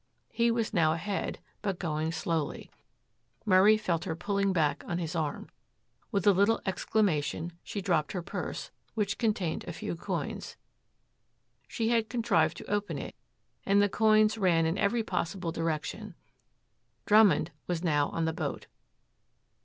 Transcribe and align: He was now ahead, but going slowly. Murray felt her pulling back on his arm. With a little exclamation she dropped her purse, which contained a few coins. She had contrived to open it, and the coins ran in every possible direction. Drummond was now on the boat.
He 0.31 0.49
was 0.49 0.73
now 0.73 0.93
ahead, 0.93 1.37
but 1.61 1.77
going 1.77 2.11
slowly. 2.11 2.71
Murray 3.45 3.77
felt 3.77 4.05
her 4.05 4.15
pulling 4.15 4.51
back 4.51 4.83
on 4.87 4.97
his 4.97 5.15
arm. 5.15 5.47
With 6.11 6.25
a 6.25 6.31
little 6.31 6.59
exclamation 6.65 7.51
she 7.61 7.81
dropped 7.81 8.13
her 8.13 8.23
purse, 8.23 8.71
which 8.95 9.19
contained 9.19 9.63
a 9.65 9.73
few 9.73 9.95
coins. 9.95 10.57
She 11.67 11.89
had 11.89 12.09
contrived 12.09 12.57
to 12.57 12.65
open 12.65 12.97
it, 12.97 13.13
and 13.63 13.79
the 13.79 13.89
coins 13.89 14.39
ran 14.39 14.65
in 14.65 14.75
every 14.79 15.03
possible 15.03 15.51
direction. 15.51 16.15
Drummond 17.05 17.51
was 17.67 17.83
now 17.83 18.09
on 18.09 18.25
the 18.25 18.33
boat. 18.33 18.65